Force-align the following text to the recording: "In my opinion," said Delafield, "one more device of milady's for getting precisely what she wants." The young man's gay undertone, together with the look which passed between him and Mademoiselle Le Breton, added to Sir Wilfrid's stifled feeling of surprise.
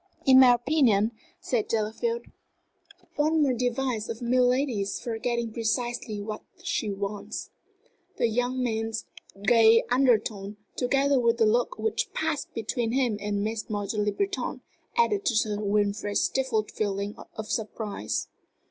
"In 0.25 0.39
my 0.39 0.55
opinion," 0.55 1.11
said 1.39 1.67
Delafield, 1.67 2.25
"one 3.17 3.43
more 3.43 3.53
device 3.53 4.09
of 4.09 4.19
milady's 4.19 4.99
for 4.99 5.19
getting 5.19 5.53
precisely 5.53 6.19
what 6.19 6.41
she 6.63 6.89
wants." 6.89 7.51
The 8.17 8.25
young 8.27 8.63
man's 8.63 9.05
gay 9.43 9.83
undertone, 9.91 10.57
together 10.75 11.19
with 11.19 11.37
the 11.37 11.45
look 11.45 11.77
which 11.77 12.11
passed 12.13 12.51
between 12.55 12.93
him 12.93 13.17
and 13.21 13.43
Mademoiselle 13.43 14.03
Le 14.03 14.11
Breton, 14.11 14.61
added 14.97 15.23
to 15.25 15.35
Sir 15.35 15.59
Wilfrid's 15.59 16.21
stifled 16.23 16.71
feeling 16.71 17.15
of 17.35 17.47
surprise. 17.51 18.27